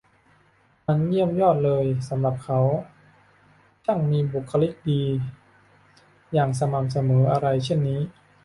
[0.87, 2.59] มันเยี่ยมยอดเลยสำหรับเขา
[3.85, 5.01] ช่างมีบุคคลิกดี
[6.33, 8.01] อย่างสม่ำเสมออะไรเช่นนี้